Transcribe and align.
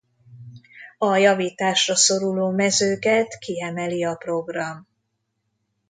A 0.97 1.15
javításra 1.15 1.95
szoruló 1.95 2.49
mezőket 2.49 3.37
kiemeli 3.39 4.03
a 4.05 4.15
program. 4.15 4.87